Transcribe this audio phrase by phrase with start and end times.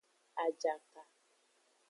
[0.43, 1.01] Ajaka.